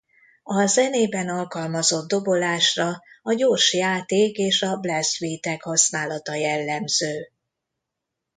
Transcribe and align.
A 0.43 0.65
zenében 0.65 1.29
alkalmazott 1.29 2.07
dobolásra 2.07 3.01
a 3.21 3.33
gyors 3.33 3.73
játék 3.73 4.37
és 4.37 4.61
a 4.61 4.75
blast 4.75 5.19
beatek 5.19 5.61
használata 5.63 6.33
jellemző. 6.35 7.31